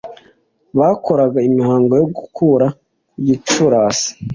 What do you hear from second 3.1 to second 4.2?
gicurasi